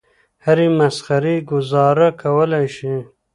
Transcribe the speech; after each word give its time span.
هرې 0.45 0.67
مسخرې 0.79 1.35
ګوزاره 1.49 2.07
کولای 2.21 2.65
شي. 2.75 2.95